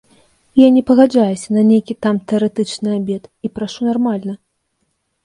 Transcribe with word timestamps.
Я 0.59 0.67
не 0.77 0.81
пагаджаюся 0.87 1.53
на 1.57 1.63
нейкі 1.71 1.93
там 2.05 2.15
тэарэтычны 2.31 2.89
абед 3.01 3.23
і 3.49 3.53
прашу 3.59 3.79
нармальны. 3.89 4.33